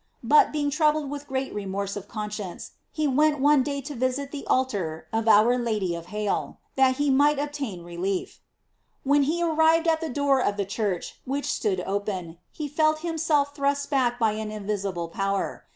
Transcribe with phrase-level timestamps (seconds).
[0.23, 4.47] But, being troubled with great remorse of conscience, he went one day to visit the
[4.47, 8.39] altar of Our Lady of Halle, that he might obtain re lief.
[9.03, 13.53] When he arrived at the door of the church, which stood open, he felt himself
[13.55, 15.65] thrust back by an invisible power.